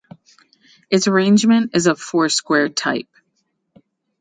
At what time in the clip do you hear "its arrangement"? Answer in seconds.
0.89-1.75